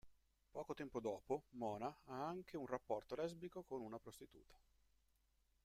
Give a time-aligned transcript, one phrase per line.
[0.49, 4.57] Poco tempo dopo, Mona ha anche un rapporto lesbico con una prostituta.